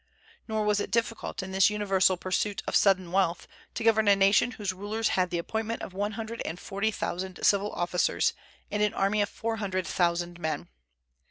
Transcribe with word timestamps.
Nor 0.47 0.63
was 0.65 0.79
it 0.79 0.89
difficult, 0.89 1.43
in 1.43 1.51
this 1.51 1.69
universal 1.69 2.17
pursuit 2.17 2.63
of 2.65 2.75
sudden 2.75 3.11
wealth, 3.11 3.47
to 3.75 3.83
govern 3.83 4.07
a 4.07 4.15
nation 4.15 4.49
whose 4.49 4.73
rulers 4.73 5.09
had 5.09 5.29
the 5.29 5.37
appointment 5.37 5.83
of 5.83 5.93
one 5.93 6.13
hundred 6.13 6.41
and 6.43 6.59
forty 6.59 6.89
thousand 6.89 7.37
civil 7.43 7.71
officers 7.73 8.33
and 8.71 8.81
an 8.81 8.95
army 8.95 9.21
of 9.21 9.29
four 9.29 9.57
hundred 9.57 9.85
thousand 9.85 10.39
men. 10.39 10.69